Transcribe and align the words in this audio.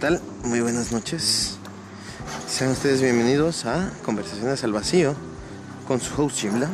tal? 0.00 0.18
Muy 0.44 0.62
buenas 0.62 0.92
noches. 0.92 1.58
Sean 2.48 2.70
ustedes 2.70 3.02
bienvenidos 3.02 3.66
a 3.66 3.90
Conversaciones 4.02 4.64
al 4.64 4.72
Vacío 4.72 5.14
con 5.86 6.00
su 6.00 6.22
host 6.22 6.36
Chimla. 6.36 6.70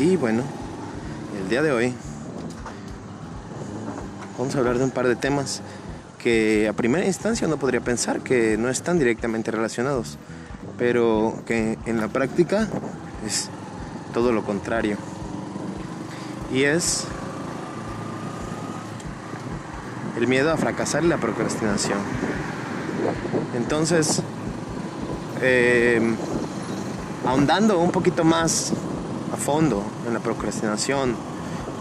Y 0.00 0.16
bueno, 0.16 0.42
el 1.40 1.48
día 1.48 1.62
de 1.62 1.70
hoy 1.70 1.94
vamos 4.36 4.56
a 4.56 4.58
hablar 4.58 4.78
de 4.78 4.84
un 4.84 4.90
par 4.90 5.06
de 5.06 5.14
temas 5.14 5.60
que 6.18 6.66
a 6.66 6.72
primera 6.72 7.06
instancia 7.06 7.46
uno 7.46 7.58
podría 7.58 7.80
pensar 7.80 8.22
que 8.22 8.56
no 8.58 8.70
están 8.70 8.98
directamente 8.98 9.52
relacionados, 9.52 10.18
pero 10.76 11.44
que 11.46 11.78
en 11.86 12.00
la 12.00 12.08
práctica 12.08 12.66
es 13.24 13.50
todo 14.12 14.32
lo 14.32 14.44
contrario. 14.44 14.96
Y 16.52 16.64
es 16.64 17.04
el 20.16 20.28
miedo 20.28 20.52
a 20.52 20.56
fracasar 20.56 21.04
y 21.04 21.08
la 21.08 21.18
procrastinación. 21.18 21.98
Entonces, 23.54 24.22
eh, 25.40 26.00
ahondando 27.26 27.78
un 27.78 27.90
poquito 27.90 28.24
más 28.24 28.72
a 29.32 29.36
fondo 29.36 29.82
en 30.06 30.14
la 30.14 30.20
procrastinación, 30.20 31.16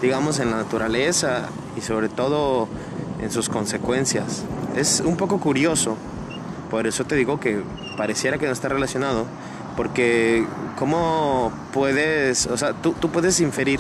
digamos 0.01 0.39
en 0.39 0.51
la 0.51 0.57
naturaleza 0.57 1.49
y 1.77 1.81
sobre 1.81 2.09
todo 2.09 2.67
en 3.21 3.31
sus 3.31 3.49
consecuencias, 3.49 4.43
es 4.75 5.01
un 5.01 5.15
poco 5.17 5.39
curioso, 5.39 5.95
por 6.69 6.87
eso 6.87 7.05
te 7.05 7.15
digo 7.15 7.39
que 7.39 7.61
pareciera 7.97 8.37
que 8.37 8.47
no 8.47 8.51
está 8.51 8.69
relacionado, 8.69 9.25
porque 9.77 10.45
cómo 10.77 11.51
puedes, 11.71 12.47
o 12.47 12.57
sea, 12.57 12.73
tú, 12.73 12.93
tú 12.93 13.09
puedes 13.09 13.39
inferir 13.39 13.79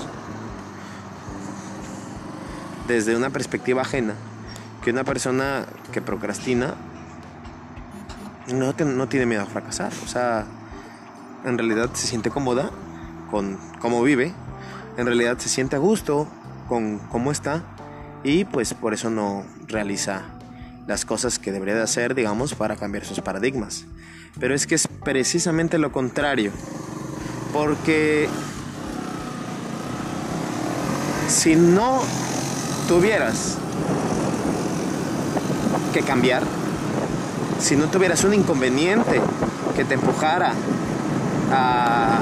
desde 2.87 3.15
una 3.15 3.29
perspectiva 3.29 3.81
ajena 3.81 4.13
que 4.83 4.91
una 4.91 5.03
persona 5.03 5.65
que 5.91 6.01
procrastina 6.01 6.75
no, 8.53 8.73
tiene 9.07 9.25
miedo 9.25 9.41
a 9.41 9.45
fracasar. 9.45 9.93
O 10.03 10.07
sea, 10.07 10.45
en 11.45 11.57
realidad 11.57 11.89
se 11.93 12.07
siente 12.07 12.29
cómoda 12.29 12.69
con 13.31 13.57
cómo 13.79 14.03
vive, 14.03 14.33
en 14.97 15.05
realidad 15.05 15.37
se 15.37 15.49
siente 15.49 15.75
a 15.75 15.79
gusto 15.79 16.27
con 16.67 16.99
cómo 16.99 17.31
está 17.31 17.63
y 18.23 18.45
pues 18.45 18.73
por 18.73 18.93
eso 18.93 19.09
no 19.09 19.43
realiza 19.67 20.23
las 20.85 21.05
cosas 21.05 21.39
que 21.39 21.51
debería 21.51 21.75
de 21.75 21.81
hacer, 21.81 22.13
digamos, 22.13 22.53
para 22.53 22.75
cambiar 22.75 23.05
sus 23.05 23.21
paradigmas. 23.21 23.85
Pero 24.39 24.53
es 24.53 24.67
que 24.67 24.75
es 24.75 24.87
precisamente 24.87 25.77
lo 25.77 25.91
contrario, 25.91 26.51
porque 27.53 28.27
si 31.27 31.55
no 31.55 32.01
tuvieras 32.87 33.57
que 35.93 36.01
cambiar, 36.01 36.43
si 37.59 37.77
no 37.77 37.85
tuvieras 37.85 38.23
un 38.25 38.33
inconveniente 38.33 39.21
que 39.75 39.85
te 39.85 39.93
empujara 39.93 40.51
a, 41.51 42.19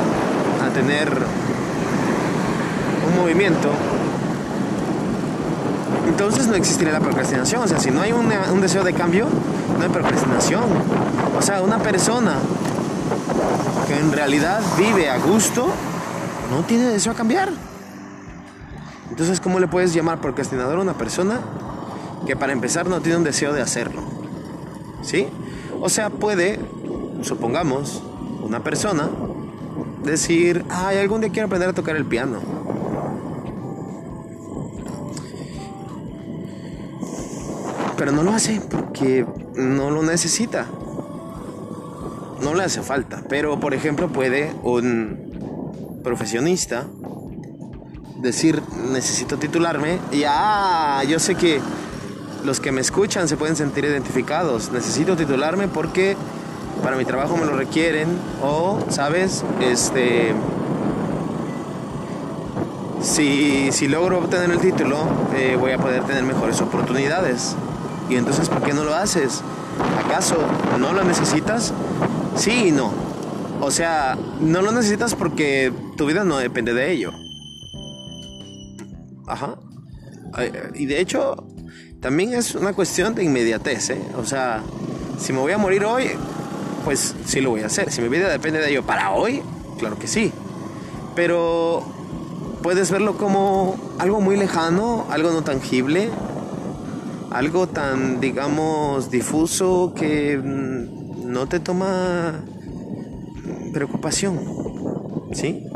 tener 0.74 1.10
un 3.10 3.22
movimiento, 3.22 3.70
entonces 6.08 6.48
no 6.48 6.56
existiría 6.56 6.94
la 6.94 7.02
procrastinación. 7.02 7.62
O 7.62 7.68
sea, 7.68 7.78
si 7.78 7.92
no 7.92 8.02
hay 8.02 8.14
un 8.14 8.62
deseo 8.62 8.86
de 8.86 8.94
cambio, 8.94 9.28
no 9.78 9.84
hay 9.84 9.90
procrastinación. 9.90 10.64
O 11.38 11.42
sea, 11.42 11.62
una 11.62 11.80
persona 11.80 12.36
que 13.88 14.00
en 14.00 14.14
realidad 14.14 14.62
vive 14.78 15.10
a 15.10 15.18
gusto, 15.18 15.68
no 16.50 16.64
tiene 16.64 16.86
deseo 16.86 17.12
a 17.12 17.16
cambiar. 17.16 17.50
Entonces, 19.10 19.42
¿cómo 19.42 19.60
le 19.60 19.68
puedes 19.68 19.94
llamar 19.94 20.20
procrastinador 20.22 20.78
a 20.78 20.82
una 20.82 20.94
persona 20.94 21.42
que 22.26 22.36
para 22.36 22.54
empezar 22.54 22.88
no 22.88 23.02
tiene 23.02 23.18
un 23.18 23.24
deseo 23.24 23.54
de 23.54 23.62
hacerlo. 23.62 24.02
¿Sí? 25.02 25.28
O 25.82 25.90
sea, 25.90 26.10
puede, 26.10 26.60
supongamos, 27.22 28.04
una 28.44 28.64
persona 28.64 29.10
decir, 30.04 30.66
ay, 30.70 30.98
algún 30.98 31.22
día 31.22 31.32
quiero 31.32 31.48
aprender 31.48 31.70
a 31.70 31.74
tocar 31.74 31.96
el 31.96 32.06
piano. 32.06 32.40
Pero 37.98 38.12
no 38.12 38.24
lo 38.24 38.32
hace 38.32 38.60
porque 38.70 39.26
no 39.56 39.92
lo 39.92 40.04
necesita. 40.04 40.66
No 42.42 42.56
le 42.56 42.64
hace 42.64 42.82
falta. 42.82 43.24
Pero, 43.30 43.60
por 43.60 43.74
ejemplo, 43.76 44.10
puede 44.10 44.54
un 44.64 46.00
profesionista 46.04 46.88
decir, 48.22 48.62
necesito 48.92 49.38
titularme. 49.38 50.00
Y, 50.12 50.24
ah, 50.28 51.04
yo 51.08 51.20
sé 51.20 51.36
que 51.36 51.62
los 52.44 52.60
que 52.60 52.72
me 52.72 52.82
escuchan 52.82 53.28
se 53.28 53.38
pueden 53.38 53.56
sentir 53.56 53.86
identificados. 53.86 54.72
Necesito 54.72 55.16
titularme 55.16 55.68
porque 55.68 56.16
para 56.84 56.96
mi 56.96 57.06
trabajo 57.06 57.38
me 57.38 57.46
lo 57.46 57.56
requieren 57.56 58.08
o, 58.42 58.80
¿sabes? 58.90 59.44
Este 59.62 60.34
si, 63.02 63.72
si 63.72 63.88
logro 63.88 64.20
obtener 64.20 64.52
el 64.52 64.60
título, 64.60 64.98
eh, 65.36 65.58
voy 65.60 65.72
a 65.72 65.78
poder 65.78 66.04
tener 66.04 66.24
mejores 66.24 66.62
oportunidades. 66.62 67.56
Y 68.10 68.16
entonces, 68.16 68.50
¿por 68.50 68.62
qué 68.62 68.74
no 68.74 68.84
lo 68.84 68.94
haces? 68.94 69.42
¿Acaso 70.06 70.38
no 70.80 70.94
lo 70.94 71.04
necesitas? 71.04 71.74
Sí 72.36 72.68
y 72.68 72.72
no. 72.72 72.92
O 73.60 73.72
sea, 73.72 74.18
no 74.40 74.62
lo 74.62 74.72
necesitas 74.72 75.16
porque 75.16 75.72
tu 75.98 76.06
vida 76.06 76.24
no 76.24 76.38
depende 76.38 76.74
de 76.74 76.92
ello. 76.92 77.12
Ajá. 79.28 79.56
Y 80.76 80.86
de 80.86 81.00
hecho, 81.00 81.48
también 82.02 82.34
es 82.34 82.56
una 82.56 82.74
cuestión 82.74 83.14
de 83.14 83.24
inmediatez, 83.24 83.92
¿eh? 83.92 84.02
O 84.18 84.26
sea, 84.26 84.64
si 85.20 85.32
me 85.32 85.40
voy 85.40 85.52
a 85.52 85.58
morir 85.60 85.86
hoy, 85.86 86.10
pues 86.84 87.16
sí 87.26 87.42
lo 87.42 87.52
voy 87.52 87.62
a 87.62 87.68
hacer. 87.68 87.92
Si 87.92 88.02
mi 88.02 88.10
vida 88.10 88.28
depende 88.28 88.60
de 88.60 88.72
ello 88.72 88.84
para 88.84 89.12
hoy, 89.12 89.44
claro 89.78 89.98
que 90.00 90.08
sí. 90.08 90.32
Pero 91.16 91.84
puedes 92.64 92.90
verlo 92.90 93.18
como 93.18 93.76
algo 94.00 94.20
muy 94.20 94.36
lejano, 94.36 95.06
algo 95.12 95.32
no 95.32 95.44
tangible, 95.44 96.10
algo 97.30 97.68
tan, 97.68 98.20
digamos, 98.20 99.12
difuso 99.12 99.94
que 99.96 100.38
mm, 100.38 101.32
no 101.32 101.48
te 101.48 101.60
toma 101.60 102.42
preocupación, 103.74 104.40
¿sí? 105.34 105.68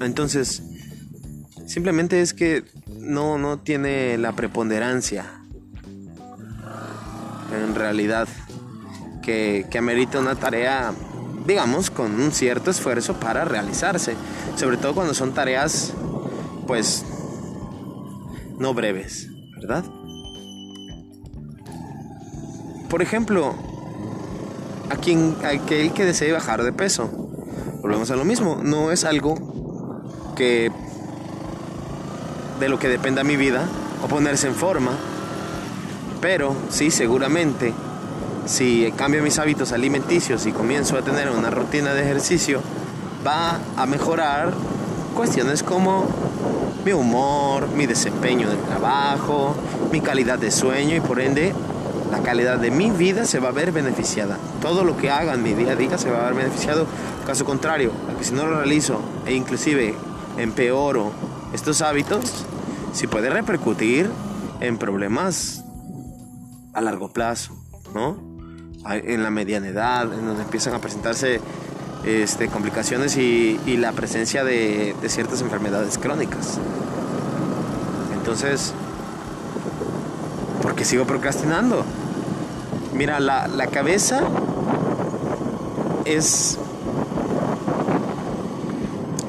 Entonces, 0.00 0.62
simplemente 1.66 2.20
es 2.20 2.34
que 2.34 2.64
no, 3.06 3.38
no 3.38 3.58
tiene 3.58 4.18
la 4.18 4.32
preponderancia 4.32 5.24
en 7.52 7.74
realidad 7.74 8.28
que, 9.22 9.66
que 9.70 9.78
amerita 9.78 10.18
una 10.18 10.34
tarea, 10.34 10.92
digamos, 11.46 11.90
con 11.90 12.20
un 12.20 12.32
cierto 12.32 12.70
esfuerzo 12.70 13.14
para 13.14 13.44
realizarse. 13.44 14.14
Sobre 14.56 14.76
todo 14.76 14.94
cuando 14.94 15.14
son 15.14 15.32
tareas, 15.32 15.92
pues, 16.66 17.04
no 18.58 18.74
breves, 18.74 19.28
¿verdad? 19.60 19.84
Por 22.88 23.02
ejemplo, 23.02 23.54
a 24.90 24.96
quien, 24.96 25.36
aquel 25.44 25.92
que 25.92 26.04
desee 26.04 26.32
bajar 26.32 26.62
de 26.62 26.72
peso, 26.72 27.08
volvemos 27.82 28.10
a 28.10 28.16
lo 28.16 28.24
mismo, 28.24 28.60
no 28.62 28.90
es 28.92 29.04
algo 29.04 29.34
que 30.36 30.70
de 32.58 32.68
lo 32.68 32.78
que 32.78 32.88
dependa 32.88 33.24
mi 33.24 33.36
vida 33.36 33.66
o 34.02 34.08
ponerse 34.08 34.46
en 34.46 34.54
forma. 34.54 34.92
Pero 36.20 36.56
sí, 36.70 36.90
seguramente, 36.90 37.72
si 38.46 38.92
cambio 38.96 39.22
mis 39.22 39.38
hábitos 39.38 39.72
alimenticios 39.72 40.46
y 40.46 40.52
comienzo 40.52 40.96
a 40.96 41.02
tener 41.02 41.30
una 41.30 41.50
rutina 41.50 41.94
de 41.94 42.02
ejercicio, 42.02 42.62
va 43.26 43.60
a 43.76 43.86
mejorar 43.86 44.52
cuestiones 45.14 45.62
como 45.62 46.06
mi 46.84 46.92
humor, 46.92 47.68
mi 47.68 47.86
desempeño 47.86 48.48
en 48.48 48.58
el 48.58 48.64
trabajo, 48.64 49.56
mi 49.90 50.00
calidad 50.00 50.38
de 50.38 50.50
sueño 50.50 50.94
y 50.94 51.00
por 51.00 51.20
ende 51.20 51.52
la 52.10 52.20
calidad 52.22 52.58
de 52.58 52.70
mi 52.70 52.90
vida 52.90 53.24
se 53.24 53.40
va 53.40 53.48
a 53.48 53.52
ver 53.52 53.72
beneficiada. 53.72 54.38
Todo 54.62 54.84
lo 54.84 54.96
que 54.96 55.10
haga 55.10 55.34
en 55.34 55.42
mi 55.42 55.54
día 55.54 55.72
a 55.72 55.76
día 55.76 55.98
se 55.98 56.10
va 56.10 56.20
a 56.20 56.24
ver 56.26 56.34
beneficiado. 56.34 56.86
Caso 57.26 57.44
contrario, 57.44 57.90
que 58.16 58.24
si 58.24 58.32
no 58.32 58.46
lo 58.46 58.58
realizo 58.58 59.00
e 59.26 59.34
inclusive 59.34 59.96
empeoro 60.38 61.10
estos 61.52 61.82
hábitos, 61.82 62.45
si 62.96 63.06
puede 63.06 63.28
repercutir 63.28 64.10
en 64.60 64.78
problemas 64.78 65.62
a 66.72 66.80
largo 66.80 67.12
plazo, 67.12 67.54
¿no? 67.94 68.16
En 68.90 69.22
la 69.22 69.30
mediana 69.30 69.68
edad, 69.68 70.10
en 70.14 70.24
donde 70.26 70.42
empiezan 70.42 70.72
a 70.72 70.80
presentarse 70.80 71.42
este, 72.06 72.48
complicaciones 72.48 73.18
y, 73.18 73.58
la 73.76 73.92
presencia 73.92 74.44
de, 74.44 74.94
ciertas 75.08 75.42
enfermedades 75.42 75.98
crónicas. 75.98 76.58
Entonces, 78.16 78.72
¿por 80.62 80.74
qué 80.74 80.86
sigo 80.86 81.04
procrastinando? 81.04 81.84
Mira, 82.94 83.20
la, 83.20 83.46
la 83.46 83.66
cabeza 83.66 84.22
es... 86.06 86.58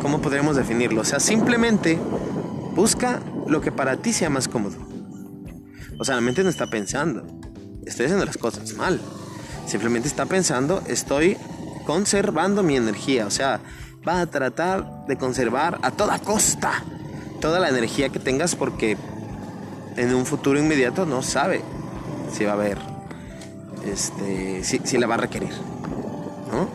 ¿Cómo 0.01 0.21
podríamos 0.21 0.55
definirlo? 0.55 1.01
O 1.01 1.05
sea, 1.05 1.19
simplemente 1.19 1.99
busca 2.73 3.19
lo 3.47 3.61
que 3.61 3.71
para 3.71 3.97
ti 3.97 4.13
sea 4.13 4.29
más 4.29 4.47
cómodo. 4.47 4.77
O 5.99 6.05
sea, 6.05 6.15
la 6.15 6.21
mente 6.21 6.43
no 6.43 6.49
está 6.49 6.67
pensando. 6.67 7.25
Estoy 7.85 8.05
haciendo 8.05 8.25
las 8.25 8.37
cosas 8.37 8.73
mal. 8.73 8.99
Simplemente 9.65 10.07
está 10.07 10.25
pensando, 10.25 10.81
estoy 10.87 11.37
conservando 11.85 12.63
mi 12.63 12.75
energía. 12.75 13.25
O 13.25 13.31
sea, 13.31 13.59
va 14.07 14.21
a 14.21 14.25
tratar 14.27 15.05
de 15.07 15.17
conservar 15.17 15.79
a 15.81 15.91
toda 15.91 16.19
costa 16.19 16.83
toda 17.39 17.59
la 17.59 17.69
energía 17.69 18.09
que 18.09 18.19
tengas 18.19 18.55
porque 18.55 18.97
en 19.95 20.13
un 20.13 20.25
futuro 20.25 20.59
inmediato 20.59 21.05
no 21.05 21.21
sabe 21.21 21.61
si 22.31 22.45
va 22.45 22.51
a 22.51 22.53
haber, 22.55 22.77
este, 23.85 24.63
si, 24.63 24.79
si 24.83 24.97
la 24.97 25.07
va 25.07 25.15
a 25.15 25.17
requerir. 25.17 25.51
¿no? 26.51 26.67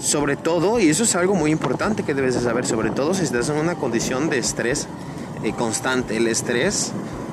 Sobre 0.00 0.36
todo, 0.36 0.78
y 0.78 0.88
eso 0.88 1.02
es 1.02 1.16
algo 1.16 1.34
muy 1.34 1.50
importante 1.50 2.04
que 2.04 2.14
debes 2.14 2.34
de 2.34 2.40
saber, 2.40 2.66
sobre 2.66 2.90
todo 2.90 3.14
si 3.14 3.24
estás 3.24 3.48
en 3.48 3.56
una 3.56 3.74
condición 3.74 4.30
de 4.30 4.38
estrés 4.38 4.86
eh, 5.42 5.52
constante. 5.52 6.16
El 6.16 6.26
estrés 6.26 6.92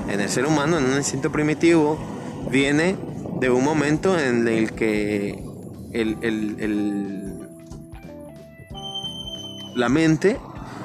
en 0.09 0.19
el 0.19 0.29
ser 0.29 0.45
humano, 0.45 0.77
en 0.77 0.85
un 0.85 0.97
instinto 0.97 1.31
primitivo, 1.31 1.97
viene 2.49 2.95
de 3.39 3.49
un 3.49 3.63
momento 3.63 4.17
en 4.17 4.47
el 4.47 4.73
que 4.73 5.43
el, 5.91 6.17
el, 6.21 7.49
la 9.75 9.89
mente 9.89 10.37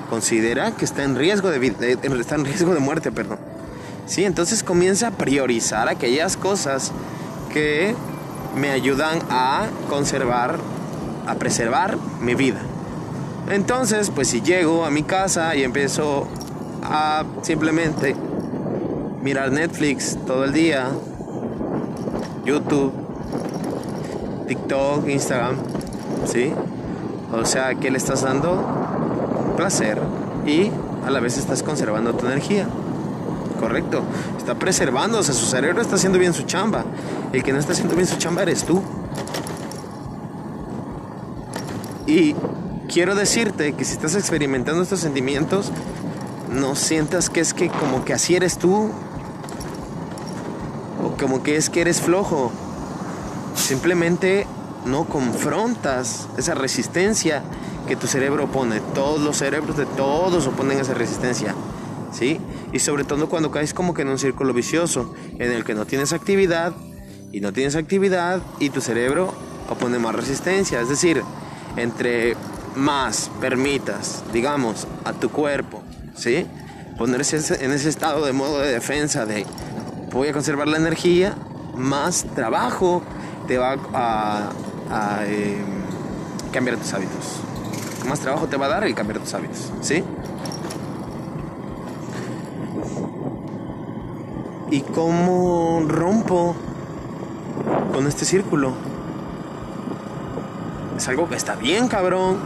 considera 0.08 0.72
que 0.72 0.84
está 0.84 1.04
en 1.04 1.16
riesgo 1.16 1.50
de, 1.50 1.58
vida, 1.58 1.76
está 1.88 2.34
en 2.34 2.44
riesgo 2.44 2.74
de 2.74 2.80
muerte, 2.80 3.12
perdón. 3.12 3.38
Sí, 4.06 4.24
entonces 4.24 4.64
comienza 4.64 5.08
a 5.08 5.10
priorizar 5.12 5.88
aquellas 5.88 6.36
cosas 6.36 6.90
que 7.52 7.94
me 8.56 8.70
ayudan 8.70 9.20
a 9.30 9.68
conservar, 9.88 10.58
a 11.26 11.34
preservar 11.36 11.96
mi 12.20 12.34
vida. 12.34 12.60
Entonces, 13.50 14.10
pues 14.10 14.28
si 14.28 14.42
llego 14.42 14.84
a 14.84 14.90
mi 14.90 15.02
casa 15.02 15.54
y 15.54 15.62
empiezo 15.62 16.26
a 16.90 17.24
simplemente 17.42 18.16
mirar 19.22 19.52
Netflix 19.52 20.18
todo 20.26 20.44
el 20.44 20.52
día, 20.52 20.88
YouTube, 22.44 22.92
TikTok, 24.48 25.08
Instagram, 25.08 25.56
¿sí? 26.26 26.52
O 27.32 27.44
sea, 27.44 27.74
¿qué 27.76 27.90
le 27.90 27.98
estás 27.98 28.22
dando? 28.22 29.54
Placer 29.56 30.00
y 30.46 30.70
a 31.06 31.10
la 31.10 31.20
vez 31.20 31.38
estás 31.38 31.62
conservando 31.62 32.14
tu 32.14 32.26
energía. 32.26 32.66
Correcto. 33.60 34.02
Está 34.38 34.54
sea, 35.22 35.34
su 35.34 35.46
cerebro 35.46 35.82
está 35.82 35.96
haciendo 35.96 36.18
bien 36.18 36.32
su 36.32 36.42
chamba. 36.44 36.84
El 37.32 37.42
que 37.42 37.52
no 37.52 37.58
está 37.58 37.72
haciendo 37.72 37.94
bien 37.94 38.08
su 38.08 38.16
chamba 38.16 38.42
eres 38.42 38.64
tú. 38.64 38.82
Y 42.06 42.34
quiero 42.88 43.14
decirte 43.14 43.74
que 43.74 43.84
si 43.84 43.92
estás 43.92 44.16
experimentando 44.16 44.82
estos 44.82 45.00
sentimientos, 45.00 45.70
no 46.52 46.74
sientas 46.74 47.30
que 47.30 47.40
es 47.40 47.54
que 47.54 47.68
como 47.68 48.04
que 48.04 48.12
así 48.12 48.34
eres 48.34 48.58
tú. 48.58 48.90
O 51.02 51.16
como 51.16 51.42
que 51.42 51.56
es 51.56 51.70
que 51.70 51.80
eres 51.80 52.00
flojo. 52.00 52.50
Simplemente 53.54 54.46
no 54.84 55.04
confrontas 55.04 56.28
esa 56.36 56.54
resistencia 56.54 57.42
que 57.86 57.96
tu 57.96 58.06
cerebro 58.06 58.44
opone. 58.44 58.80
Todos 58.94 59.20
los 59.20 59.36
cerebros 59.36 59.76
de 59.76 59.86
todos 59.86 60.46
oponen 60.46 60.78
esa 60.78 60.94
resistencia. 60.94 61.54
¿Sí? 62.12 62.40
Y 62.72 62.80
sobre 62.80 63.04
todo 63.04 63.28
cuando 63.28 63.50
caes 63.50 63.72
como 63.72 63.94
que 63.94 64.02
en 64.02 64.08
un 64.08 64.18
círculo 64.18 64.52
vicioso 64.52 65.14
en 65.38 65.52
el 65.52 65.64
que 65.64 65.74
no 65.74 65.86
tienes 65.86 66.12
actividad 66.12 66.72
y 67.32 67.40
no 67.40 67.52
tienes 67.52 67.76
actividad 67.76 68.42
y 68.58 68.70
tu 68.70 68.80
cerebro 68.80 69.32
opone 69.68 69.98
más 70.00 70.14
resistencia. 70.14 70.80
Es 70.80 70.88
decir, 70.88 71.22
entre 71.76 72.36
más 72.74 73.30
permitas, 73.40 74.24
digamos, 74.32 74.88
a 75.04 75.12
tu 75.12 75.30
cuerpo, 75.30 75.82
¿sí? 76.14 76.46
Ponerse 76.98 77.36
en 77.64 77.72
ese 77.72 77.88
estado 77.88 78.24
de 78.24 78.32
modo 78.32 78.60
de 78.60 78.72
defensa 78.72 79.26
de 79.26 79.46
voy 80.12 80.28
a 80.28 80.32
conservar 80.32 80.68
la 80.68 80.76
energía, 80.76 81.34
más 81.76 82.24
trabajo 82.34 83.02
te 83.46 83.58
va 83.58 83.76
a, 83.94 85.22
em, 85.26 85.64
cambiar 86.52 86.76
tus 86.76 86.92
hábitos. 86.92 87.40
Más 88.08 88.20
trabajo 88.20 88.46
te 88.46 88.56
va 88.56 88.66
a 88.66 88.68
dar 88.68 88.84
el 88.84 88.94
cambiar 88.94 89.20
tus 89.20 89.34
hábitos, 89.34 89.72
¿sí? 89.80 90.04
¿Y 94.70 94.80
cómo 94.82 95.82
rompo 95.86 96.54
con 97.92 98.06
este 98.06 98.24
círculo? 98.24 98.72
Es 100.96 101.08
algo 101.08 101.28
que 101.28 101.34
está 101.34 101.56
bien, 101.56 101.88
cabrón. 101.88 102.38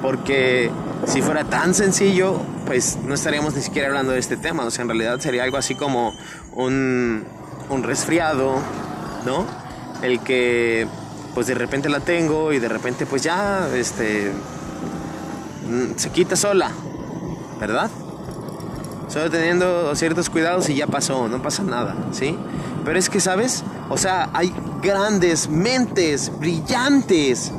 Porque 0.00 0.70
si 1.06 1.20
fuera 1.20 1.44
tan 1.44 1.74
sencillo, 1.74 2.40
pues 2.70 2.98
no 3.04 3.14
estaríamos 3.14 3.56
ni 3.56 3.62
siquiera 3.62 3.88
hablando 3.88 4.12
de 4.12 4.20
este 4.20 4.36
tema. 4.36 4.64
O 4.64 4.70
sea, 4.70 4.82
en 4.82 4.88
realidad 4.90 5.18
sería 5.18 5.42
algo 5.42 5.56
así 5.56 5.74
como 5.74 6.14
un, 6.52 7.24
un 7.68 7.82
resfriado, 7.82 8.60
¿no? 9.26 9.44
El 10.02 10.20
que 10.20 10.86
pues 11.34 11.48
de 11.48 11.54
repente 11.54 11.88
la 11.88 11.98
tengo 11.98 12.52
y 12.52 12.60
de 12.60 12.68
repente 12.68 13.06
pues 13.06 13.24
ya, 13.24 13.68
este, 13.74 14.30
mm, 15.68 15.96
se 15.96 16.10
quita 16.10 16.36
sola, 16.36 16.70
¿verdad? 17.58 17.90
solo 19.08 19.28
teniendo 19.28 19.92
ciertos 19.96 20.30
cuidados 20.30 20.68
y 20.68 20.76
ya 20.76 20.86
pasó, 20.86 21.26
no 21.26 21.42
pasa 21.42 21.64
nada, 21.64 21.96
¿sí? 22.12 22.38
Pero 22.84 22.96
es 22.96 23.10
que, 23.10 23.18
¿sabes? 23.18 23.64
O 23.88 23.98
sea, 23.98 24.30
hay 24.32 24.54
grandes 24.80 25.48
mentes 25.48 26.30
brillantes, 26.38 27.50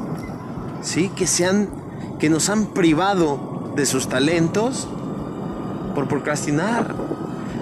¿sí? 0.81 1.09
Que, 1.09 1.27
se 1.27 1.45
han, 1.45 1.67
que 2.17 2.29
nos 2.29 2.47
han 2.47 2.67
privado 2.67 3.73
de 3.75 3.85
sus 3.85 4.07
talentos 4.07 4.87
por 5.93 6.07
procrastinar. 6.07 6.95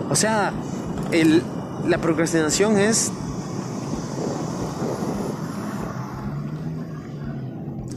O 0.10 0.16
sea, 0.16 0.52
el, 1.12 1.44
la 1.88 1.98
procrastinación 2.00 2.78
es 2.78 3.12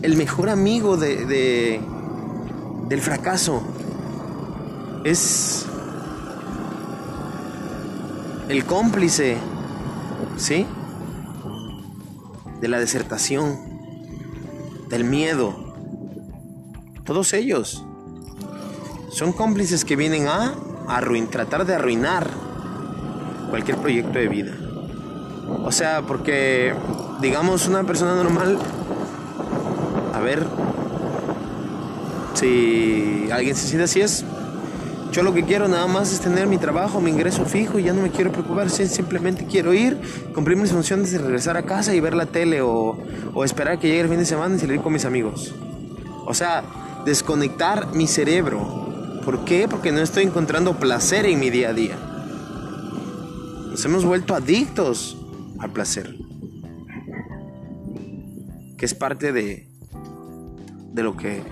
el 0.02 0.16
mejor 0.16 0.50
amigo 0.50 0.96
de, 0.96 1.26
de, 1.26 1.80
del 2.88 3.00
fracaso. 3.00 3.62
Es 5.04 5.66
el 8.48 8.64
cómplice, 8.64 9.36
¿sí? 10.36 10.66
De 12.60 12.68
la 12.68 12.78
desertación, 12.78 13.58
del 14.88 15.04
miedo. 15.04 15.54
Todos 17.04 17.32
ellos 17.32 17.84
son 19.12 19.32
cómplices 19.32 19.84
que 19.84 19.94
vienen 19.94 20.26
a 20.26 20.54
tratar 21.30 21.64
de 21.64 21.74
arruinar 21.74 22.28
cualquier 23.50 23.76
proyecto 23.78 24.18
de 24.18 24.28
vida. 24.28 24.52
O 25.64 25.70
sea, 25.70 26.02
porque, 26.02 26.74
digamos, 27.20 27.68
una 27.68 27.84
persona 27.84 28.14
normal, 28.14 28.58
a 30.12 30.20
ver, 30.20 30.44
si 32.34 33.28
alguien 33.30 33.54
se 33.54 33.68
siente 33.68 33.84
así 33.84 34.00
es 34.00 34.24
yo 35.12 35.22
lo 35.22 35.34
que 35.34 35.44
quiero 35.44 35.68
nada 35.68 35.86
más 35.86 36.10
es 36.10 36.20
tener 36.20 36.46
mi 36.46 36.56
trabajo, 36.56 36.98
mi 37.02 37.10
ingreso 37.10 37.44
fijo 37.44 37.78
y 37.78 37.82
ya 37.82 37.92
no 37.92 38.00
me 38.00 38.10
quiero 38.10 38.32
preocupar. 38.32 38.70
Simplemente 38.70 39.44
quiero 39.44 39.74
ir, 39.74 40.00
cumplir 40.34 40.56
mis 40.56 40.72
funciones 40.72 41.12
y 41.12 41.18
regresar 41.18 41.58
a 41.58 41.64
casa 41.64 41.94
y 41.94 42.00
ver 42.00 42.14
la 42.14 42.24
tele 42.24 42.62
o, 42.62 42.96
o 43.34 43.44
esperar 43.44 43.78
que 43.78 43.88
llegue 43.88 44.00
el 44.00 44.08
fin 44.08 44.18
de 44.20 44.24
semana 44.24 44.56
y 44.56 44.58
salir 44.58 44.80
con 44.80 44.90
mis 44.90 45.04
amigos. 45.04 45.54
O 46.24 46.32
sea, 46.32 46.64
desconectar 47.04 47.94
mi 47.94 48.06
cerebro. 48.06 48.81
¿Por 49.24 49.44
qué? 49.44 49.68
Porque 49.68 49.92
no 49.92 50.00
estoy 50.00 50.24
encontrando 50.24 50.78
placer 50.78 51.26
en 51.26 51.38
mi 51.38 51.50
día 51.50 51.70
a 51.70 51.72
día. 51.72 51.96
Nos 53.70 53.84
hemos 53.84 54.04
vuelto 54.04 54.34
adictos 54.34 55.16
al 55.58 55.72
placer. 55.72 56.16
Que 58.76 58.84
es 58.84 58.94
parte 58.94 59.32
de, 59.32 59.68
de 60.92 61.02
lo 61.02 61.16
que 61.16 61.42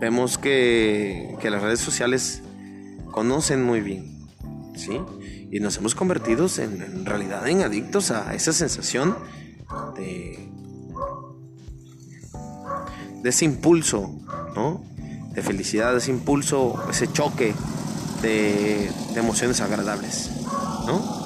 vemos 0.00 0.38
que, 0.38 1.36
las 1.42 1.62
redes 1.62 1.80
sociales 1.80 2.42
conocen 3.10 3.62
muy 3.62 3.80
bien, 3.80 4.28
¿sí? 4.74 5.00
Y 5.50 5.60
nos 5.60 5.76
hemos 5.78 5.94
convertido 5.94 6.46
en, 6.58 7.04
realidad 7.04 7.46
en 7.48 7.62
adictos 7.62 8.10
a 8.10 8.34
esa 8.34 8.52
sensación 8.52 9.16
de, 9.96 10.48
de 13.22 13.28
ese 13.28 13.44
impulso, 13.44 14.18
¿no? 14.54 14.89
De 15.34 15.42
felicidad, 15.42 15.96
ese 15.96 16.10
impulso, 16.10 16.82
ese 16.90 17.10
choque 17.12 17.54
de, 18.22 18.90
emociones 19.16 19.60
agradables, 19.60 20.30
¿no? 20.86 21.20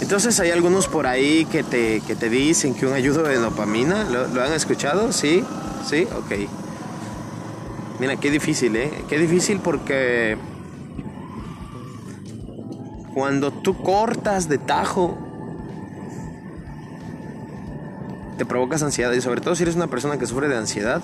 Entonces 0.00 0.38
hay 0.40 0.50
algunos 0.50 0.88
por 0.88 1.06
ahí 1.06 1.44
que 1.46 1.62
te, 1.62 2.00
que 2.00 2.16
te 2.16 2.28
dicen 2.28 2.74
que 2.74 2.86
un 2.86 2.92
ayudo 2.92 3.22
de 3.22 3.36
dopamina, 3.36 4.04
¿lo, 4.04 4.26
¿lo 4.26 4.42
han 4.42 4.52
escuchado? 4.52 5.12
Sí. 5.12 5.44
¿Sí? 5.88 6.06
Ok. 6.16 6.48
Mira, 7.98 8.16
qué 8.16 8.30
difícil, 8.30 8.74
¿eh? 8.76 8.90
Qué 9.08 9.18
difícil 9.18 9.60
porque 9.60 10.36
cuando 13.14 13.52
tú 13.52 13.76
cortas 13.80 14.48
de 14.48 14.58
tajo, 14.58 15.16
te 18.38 18.46
provocas 18.46 18.82
ansiedad 18.82 19.12
y 19.12 19.20
sobre 19.20 19.40
todo 19.40 19.54
si 19.54 19.62
eres 19.62 19.76
una 19.76 19.86
persona 19.86 20.18
que 20.18 20.26
sufre 20.26 20.48
de 20.48 20.56
ansiedad, 20.56 21.02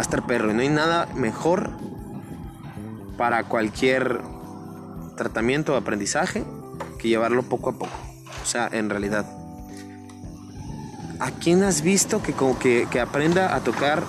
va 0.00 0.02
a 0.02 0.08
estar 0.08 0.24
perro 0.24 0.50
y 0.50 0.54
no 0.54 0.62
hay 0.62 0.70
nada 0.70 1.06
mejor 1.14 1.68
para 3.18 3.44
cualquier 3.44 4.22
tratamiento 5.14 5.74
o 5.74 5.76
aprendizaje 5.76 6.42
que 6.98 7.08
llevarlo 7.08 7.42
poco 7.42 7.68
a 7.68 7.72
poco. 7.74 7.92
O 8.42 8.46
sea, 8.46 8.66
en 8.72 8.88
realidad. 8.88 9.26
¿A 11.18 11.32
quién 11.32 11.62
has 11.64 11.82
visto 11.82 12.22
que, 12.22 12.32
como 12.32 12.58
que, 12.58 12.88
que 12.90 12.98
aprenda 12.98 13.54
a 13.54 13.60
tocar 13.60 14.02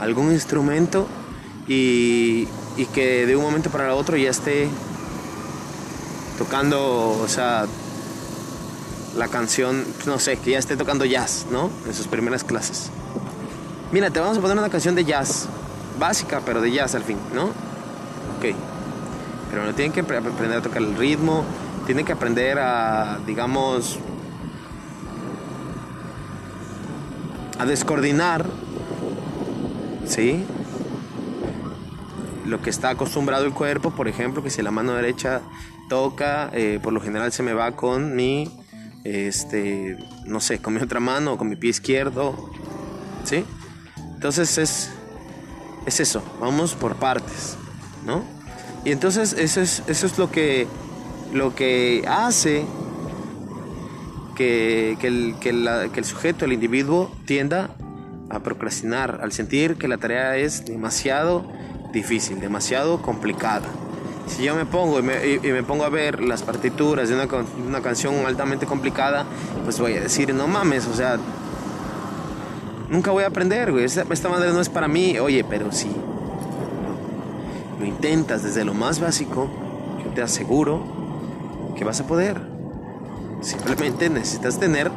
algún 0.00 0.32
instrumento 0.32 1.06
y, 1.68 2.48
y 2.76 2.86
que 2.86 3.24
de 3.24 3.36
un 3.36 3.44
momento 3.44 3.70
para 3.70 3.84
el 3.84 3.92
otro 3.92 4.16
ya 4.16 4.30
esté 4.30 4.68
tocando, 6.38 7.20
o 7.20 7.28
sea, 7.28 7.66
la 9.14 9.28
canción, 9.28 9.84
no 10.06 10.18
sé, 10.18 10.38
que 10.38 10.50
ya 10.50 10.58
esté 10.58 10.76
tocando 10.76 11.04
jazz, 11.04 11.46
¿no? 11.52 11.70
En 11.86 11.94
sus 11.94 12.08
primeras 12.08 12.42
clases. 12.42 12.90
Mira, 13.92 14.10
te 14.10 14.18
vamos 14.18 14.36
a 14.36 14.40
poner 14.40 14.58
una 14.58 14.68
canción 14.68 14.96
de 14.96 15.04
jazz, 15.04 15.48
básica, 15.98 16.42
pero 16.44 16.60
de 16.60 16.72
jazz 16.72 16.96
al 16.96 17.04
fin, 17.04 17.18
¿no? 17.32 17.44
Ok. 17.44 18.54
Pero 19.50 19.64
no 19.64 19.74
tienen 19.74 19.92
que 19.92 20.00
aprender 20.00 20.58
a 20.58 20.62
tocar 20.62 20.82
el 20.82 20.96
ritmo, 20.96 21.44
tienen 21.86 22.04
que 22.04 22.12
aprender 22.12 22.58
a, 22.58 23.20
digamos, 23.24 24.00
a 27.60 27.64
descoordinar, 27.64 28.44
¿sí? 30.04 30.44
Lo 32.44 32.60
que 32.60 32.70
está 32.70 32.90
acostumbrado 32.90 33.44
el 33.44 33.52
cuerpo, 33.52 33.92
por 33.92 34.08
ejemplo, 34.08 34.42
que 34.42 34.50
si 34.50 34.62
la 34.62 34.72
mano 34.72 34.94
derecha 34.94 35.42
toca, 35.88 36.50
eh, 36.52 36.80
por 36.82 36.92
lo 36.92 37.00
general 37.00 37.32
se 37.32 37.44
me 37.44 37.52
va 37.52 37.76
con 37.76 38.16
mi, 38.16 38.50
este, 39.04 39.96
no 40.24 40.40
sé, 40.40 40.58
con 40.58 40.74
mi 40.74 40.80
otra 40.80 40.98
mano 40.98 41.34
o 41.34 41.38
con 41.38 41.48
mi 41.48 41.54
pie 41.54 41.70
izquierdo, 41.70 42.50
¿sí? 43.22 43.44
Entonces 44.16 44.56
es, 44.56 44.90
es 45.84 46.00
eso, 46.00 46.22
vamos 46.40 46.74
por 46.74 46.96
partes, 46.96 47.56
¿no? 48.06 48.24
Y 48.84 48.92
entonces 48.92 49.34
eso 49.34 49.60
es, 49.60 49.82
eso 49.86 50.06
es 50.06 50.16
lo 50.16 50.30
que, 50.30 50.66
lo 51.34 51.54
que 51.54 52.02
hace 52.08 52.64
que, 54.34 54.96
que, 55.00 55.06
el, 55.06 55.34
que, 55.38 55.50
el 55.50 56.04
sujeto, 56.04 56.46
el 56.46 56.54
individuo, 56.54 57.12
tienda 57.26 57.70
a 58.30 58.40
procrastinar, 58.40 59.20
al 59.22 59.32
sentir 59.32 59.76
que 59.76 59.86
la 59.86 59.98
tarea 59.98 60.36
es 60.38 60.64
demasiado 60.64 61.46
difícil, 61.92 62.40
demasiado 62.40 63.02
complicada 63.02 63.68
si 64.26 64.42
yo 64.42 64.56
me 64.56 64.66
pongo 64.66 64.98
y 64.98 65.02
me, 65.02 65.62
pongo 65.62 65.84
a 65.84 65.88
ver 65.88 66.20
las 66.20 66.42
partituras 66.42 67.08
de 67.08 67.14
una, 67.14 67.28
una, 67.64 67.80
canción 67.80 68.26
altamente 68.26 68.66
complicada, 68.66 69.24
pues 69.64 69.78
voy 69.78 69.92
a 69.94 70.00
decir, 70.00 70.34
no 70.34 70.48
mames, 70.48 70.86
o 70.86 70.94
sea, 70.94 71.16
nunca 72.88 73.10
voy 73.10 73.24
a 73.24 73.28
aprender, 73.28 73.72
güey, 73.72 73.84
esta, 73.84 74.04
madre 74.28 74.52
no 74.52 74.60
es 74.60 74.68
para 74.68 74.88
mí, 74.88 75.18
oye, 75.18 75.44
pero 75.44 75.72
si 75.72 75.90
lo 77.78 77.84
intentas 77.84 78.42
desde 78.42 78.64
lo 78.64 78.74
más 78.74 79.00
básico, 79.00 79.48
yo 80.04 80.10
te 80.12 80.22
aseguro 80.22 81.74
que 81.76 81.84
vas 81.84 82.00
a 82.00 82.06
poder. 82.06 82.40
Simplemente 83.42 84.08
necesitas 84.08 84.58
tener 84.58 84.90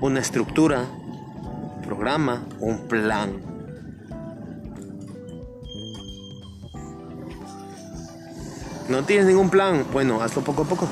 una 0.00 0.20
estructura, 0.20 0.84
un 1.76 1.82
programa, 1.82 2.44
un 2.60 2.88
plan 2.88 3.48
¿No 8.88 9.04
tienes 9.04 9.26
ningún 9.26 9.50
plan? 9.50 9.84
Bueno, 9.92 10.22
hazlo 10.22 10.42
poco 10.42 10.62
a 10.62 10.64
poco. 10.64 10.88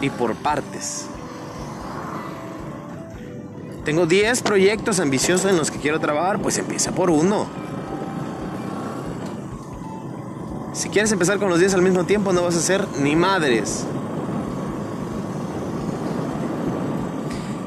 Y 0.00 0.10
por 0.10 0.34
partes. 0.34 1.06
Tengo 3.84 4.06
10 4.06 4.42
proyectos 4.42 5.00
ambiciosos 5.00 5.50
en 5.50 5.56
los 5.56 5.70
que 5.70 5.78
quiero 5.78 5.98
trabajar, 5.98 6.40
pues 6.40 6.56
empieza 6.58 6.92
por 6.92 7.10
uno. 7.10 7.46
Si 10.72 10.88
quieres 10.88 11.10
empezar 11.12 11.38
con 11.38 11.50
los 11.50 11.58
10 11.58 11.74
al 11.74 11.82
mismo 11.82 12.04
tiempo, 12.04 12.32
no 12.32 12.42
vas 12.42 12.54
a 12.54 12.58
hacer 12.58 12.86
ni 13.00 13.16
madres. 13.16 13.84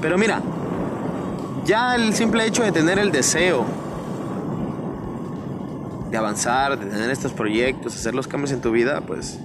Pero 0.01 0.17
mira, 0.17 0.41
ya 1.65 1.95
el 1.95 2.13
simple 2.13 2.45
hecho 2.45 2.63
de 2.63 2.72
tener 2.72 2.98
el 2.98 3.12
deseo 3.12 3.65
de 6.12 6.17
avanzar, 6.17 6.79
de 6.79 6.86
tener 6.86 7.10
estos 7.10 7.34
proyectos, 7.34 7.95
hacer 7.95 8.15
los 8.15 8.27
cambios 8.27 8.51
en 8.51 8.62
tu 8.62 8.72
vida, 8.72 9.01
pues 9.01 9.39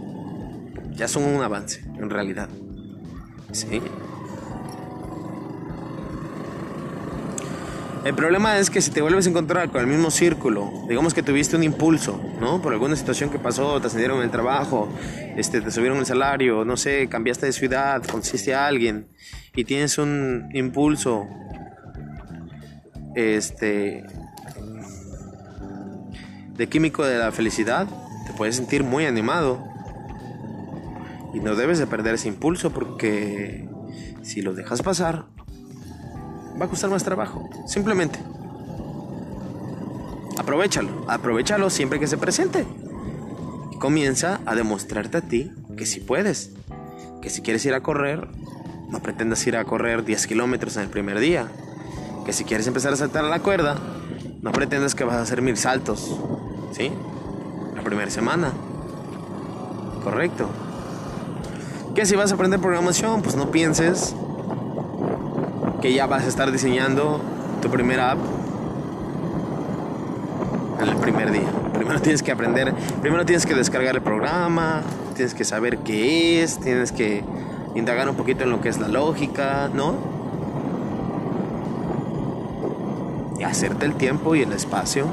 ya 0.95 1.09
son 1.09 1.25
un 1.25 1.43
avance, 1.43 1.83
en 1.99 2.11
realidad. 2.11 2.49
Sí. 3.53 3.83
El 8.03 8.15
problema 8.15 8.59
es 8.59 8.71
que 8.71 8.81
si 8.81 8.91
te 8.91 9.03
vuelves 9.03 9.27
a 9.27 9.29
encontrar 9.29 9.71
con 9.71 9.83
el 9.83 9.87
mismo 9.87 10.11
círculo, 10.11 10.73
digamos 10.89 11.13
que 11.13 11.23
tuviste 11.23 11.57
un 11.57 11.63
impulso, 11.63 12.19
¿no? 12.41 12.63
Por 12.63 12.73
alguna 12.73 12.97
situación 12.97 13.29
que 13.29 13.39
pasó, 13.39 13.79
te 13.79 13.89
ascendieron 13.89 14.23
el 14.23 14.31
trabajo, 14.31 14.89
este, 15.37 15.61
te 15.61 15.71
subieron 15.71 15.99
el 15.99 16.07
salario, 16.07 16.65
no 16.65 16.79
sé, 16.79 17.09
cambiaste 17.09 17.45
de 17.45 17.53
ciudad, 17.53 18.03
conociste 18.03 18.55
a 18.55 18.67
alguien 18.67 19.09
y 19.55 19.65
tienes 19.65 19.99
un 19.99 20.49
impulso, 20.55 21.29
este, 23.15 24.05
de 26.57 26.69
químico 26.69 27.05
de 27.05 27.19
la 27.19 27.33
felicidad, 27.33 27.87
te 28.27 28.33
puedes 28.33 28.57
sentir 28.57 28.83
muy 28.83 29.05
animado. 29.05 29.63
Y 31.35 31.41
no 31.41 31.55
debes 31.55 31.79
de 31.79 31.87
perder 31.87 32.15
ese 32.15 32.29
impulso 32.29 32.71
porque 32.71 33.69
si 34.23 34.41
lo 34.41 34.55
dejas 34.55 34.81
pasar, 34.81 35.27
va 36.61 36.67
a 36.67 36.69
costar 36.69 36.91
más 36.91 37.05
trabajo. 37.05 37.49
Simplemente. 37.67 38.19
Aprovechalo, 40.39 41.05
aprovechalo 41.09 41.71
siempre 41.71 41.99
que 41.99 42.07
se 42.07 42.19
presente. 42.19 42.67
comienza 43.79 44.41
a 44.45 44.55
demostrarte 44.55 45.17
a 45.17 45.21
ti 45.23 45.53
que 45.77 45.87
si 45.87 46.01
puedes. 46.01 46.51
Que 47.23 47.31
si 47.31 47.41
quieres 47.41 47.65
ir 47.65 47.75
a 47.75 47.81
correr, 47.81 48.29
no 48.91 49.01
pretendas 49.01 49.47
ir 49.47 49.57
a 49.57 49.65
correr 49.65 50.05
10 50.05 50.27
kilómetros 50.27 50.77
en 50.77 50.83
el 50.83 50.89
primer 50.89 51.19
día. 51.19 51.49
Que 52.27 52.33
si 52.33 52.45
quieres 52.45 52.67
empezar 52.67 52.93
a 52.93 52.97
saltar 52.97 53.25
a 53.25 53.29
la 53.29 53.41
cuerda, 53.41 53.77
no 54.43 54.53
pretendas 54.53 54.95
que 54.95 55.05
vas 55.05 55.17
a 55.17 55.23
hacer 55.23 55.43
mil 55.43 55.57
saltos 55.57 56.19
¿Sí? 56.73 56.91
La 57.75 57.83
primera 57.83 58.11
semana. 58.11 58.53
Correcto. 60.05 60.49
Que 61.95 62.07
si 62.07 62.17
vas 62.17 62.31
a 62.31 62.35
aprender 62.35 62.61
programación, 62.61 63.23
pues 63.23 63.37
no 63.37 63.51
pienses 63.51 64.15
que 65.81 65.93
ya 65.93 66.07
vas 66.07 66.25
a 66.25 66.29
estar 66.29 66.51
diseñando 66.53 67.21
tu 67.63 67.71
primera 67.71 68.13
app 68.13 68.19
en 70.81 70.89
el 70.89 70.97
primer 70.97 71.33
día. 71.33 71.49
Primero 71.73 72.01
tienes 72.01 72.23
que 72.23 72.33
aprender, 72.33 72.75
primero 73.01 73.25
tienes 73.25 73.47
que 73.47 73.55
descargar 73.55 73.95
el 73.95 74.03
programa, 74.03 74.83
tienes 75.15 75.35
que 75.35 75.45
saber 75.45 75.79
qué 75.79 76.43
es, 76.43 76.59
tienes 76.59 76.93
que 76.93 77.25
indagar 77.75 78.09
un 78.09 78.17
poquito 78.17 78.45
en 78.45 78.51
lo 78.51 78.61
que 78.61 78.69
es 78.69 78.79
la 78.79 78.89
lógica, 78.89 79.71
¿no? 79.73 79.95
Y 83.39 83.43
hacerte 83.43 83.87
el 83.87 83.95
tiempo 83.95 84.35
y 84.35 84.43
el 84.43 84.53
espacio 84.53 85.07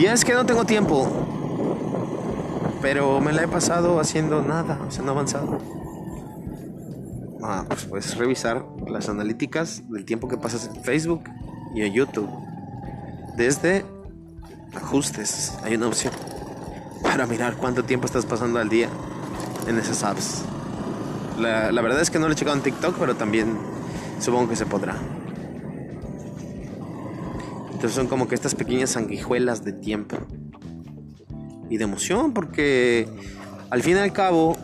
y 0.00 0.06
es 0.06 0.24
que 0.24 0.32
no 0.32 0.46
tengo 0.46 0.64
tiempo. 0.64 1.06
Pero 2.80 3.20
me 3.20 3.34
la 3.34 3.42
he 3.42 3.48
pasado 3.48 4.00
haciendo 4.00 4.40
nada, 4.40 4.78
o 4.88 4.90
sea, 4.90 5.04
no 5.04 5.10
avanzado. 5.10 5.58
Ah, 7.42 7.64
pues 7.66 7.84
puedes 7.84 8.16
revisar 8.16 8.64
las 8.86 9.08
analíticas 9.08 9.82
del 9.90 10.04
tiempo 10.04 10.28
que 10.28 10.36
pasas 10.36 10.70
en 10.74 10.82
Facebook 10.82 11.24
y 11.74 11.82
en 11.82 11.92
YouTube. 11.92 12.28
Desde 13.36 13.84
ajustes, 14.74 15.54
hay 15.62 15.74
una 15.74 15.88
opción 15.88 16.12
para 17.02 17.26
mirar 17.26 17.56
cuánto 17.56 17.84
tiempo 17.84 18.06
estás 18.06 18.26
pasando 18.26 18.58
al 18.58 18.68
día 18.68 18.88
en 19.66 19.78
esas 19.78 20.02
apps. 20.02 20.42
La, 21.38 21.72
la 21.72 21.82
verdad 21.82 22.00
es 22.02 22.10
que 22.10 22.18
no 22.18 22.26
lo 22.26 22.34
he 22.34 22.36
checado 22.36 22.56
en 22.56 22.62
TikTok, 22.62 22.96
pero 22.98 23.16
también 23.16 23.56
supongo 24.20 24.50
que 24.50 24.56
se 24.56 24.66
podrá. 24.66 24.96
Entonces 27.72 27.96
son 27.96 28.08
como 28.08 28.28
que 28.28 28.34
estas 28.34 28.54
pequeñas 28.54 28.90
sanguijuelas 28.90 29.64
de 29.64 29.72
tiempo 29.72 30.18
y 31.70 31.78
de 31.78 31.84
emoción, 31.84 32.34
porque 32.34 33.08
al 33.70 33.82
fin 33.82 33.96
y 33.96 34.00
al 34.00 34.12
cabo, 34.12 34.54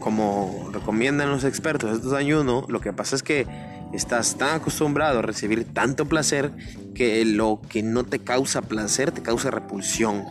como 0.00 0.70
recomiendan 0.72 1.30
los 1.30 1.44
expertos 1.44 1.96
estos 1.96 2.12
ayuno, 2.12 2.64
lo 2.68 2.80
que 2.80 2.92
pasa 2.92 3.16
es 3.16 3.22
que 3.22 3.46
estás 3.92 4.36
tan 4.36 4.56
acostumbrado 4.56 5.20
a 5.20 5.22
recibir 5.22 5.64
tanto 5.72 6.06
placer 6.06 6.50
que 6.94 7.24
lo 7.24 7.60
que 7.68 7.82
no 7.82 8.04
te 8.04 8.18
causa 8.18 8.62
placer 8.62 9.12
te 9.12 9.22
causa 9.22 9.50
repulsión. 9.50 10.24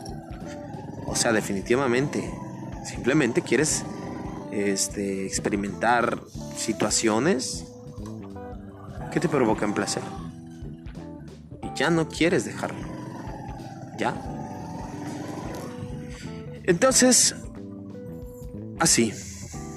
O 1.07 1.15
sea, 1.15 1.31
definitivamente, 1.31 2.29
simplemente 2.85 3.41
quieres 3.41 3.83
este, 4.51 5.25
experimentar 5.25 6.19
situaciones 6.57 7.65
que 9.12 9.19
te 9.19 9.29
provocan 9.29 9.74
placer 9.74 10.01
ya 11.75 11.89
no 11.89 12.07
quieres 12.07 12.45
dejarlo. 12.45 12.88
¿Ya? 13.97 14.15
Entonces, 16.63 17.35
así, 18.79 19.13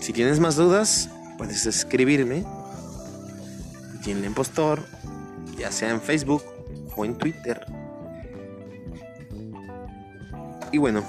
si 0.00 0.12
tienes 0.12 0.40
más 0.40 0.56
dudas, 0.56 1.10
puedes 1.36 1.66
escribirme. 1.66 2.44
en 4.06 4.18
el 4.18 4.24
impostor, 4.24 4.86
ya 5.58 5.70
sea 5.70 5.90
en 5.90 6.00
Facebook 6.00 6.42
o 6.96 7.04
en 7.04 7.14
Twitter. 7.18 7.60
Y 10.72 10.78
bueno, 10.78 11.02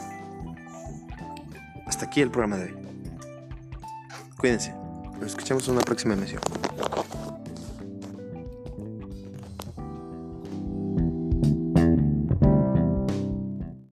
hasta 1.86 2.06
aquí 2.06 2.22
el 2.22 2.30
programa 2.30 2.58
de 2.58 2.66
hoy. 2.66 2.76
Cuídense. 4.38 4.74
Nos 5.20 5.32
escuchamos 5.32 5.68
en 5.68 5.76
una 5.76 5.82
próxima 5.82 6.14
emisión. 6.14 6.42